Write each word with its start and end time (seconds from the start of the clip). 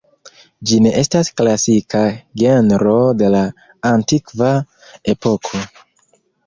Ĝi 0.69 0.79
ne 0.85 0.93
estas 1.01 1.29
klasika 1.41 2.01
genro 2.43 2.97
de 3.21 3.31
la 3.37 3.45
antikva 3.95 4.53
epoko. 5.17 5.65